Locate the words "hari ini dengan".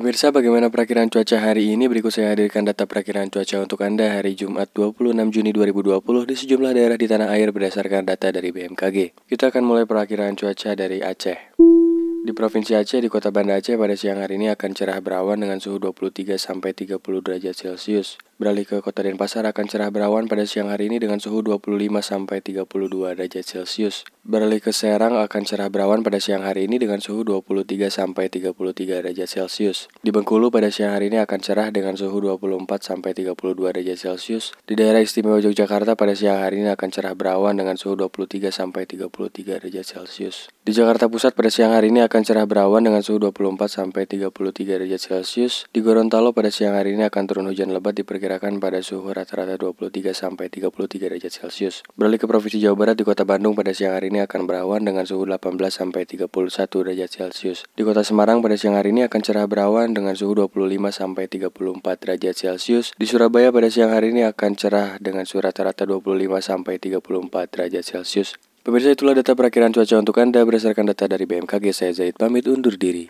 20.72-21.20, 26.44-27.00